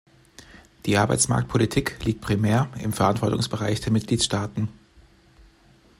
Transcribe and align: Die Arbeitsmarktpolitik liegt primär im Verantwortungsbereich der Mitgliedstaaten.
Die 0.87 0.97
Arbeitsmarktpolitik 0.97 2.03
liegt 2.03 2.21
primär 2.21 2.67
im 2.81 2.91
Verantwortungsbereich 2.91 3.81
der 3.81 3.91
Mitgliedstaaten. 3.91 4.67